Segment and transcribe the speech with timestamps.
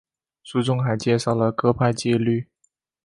[0.41, 2.47] 书中还介绍了各派戒律。